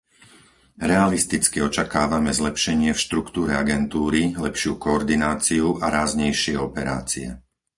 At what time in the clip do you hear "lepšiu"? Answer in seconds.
4.45-4.73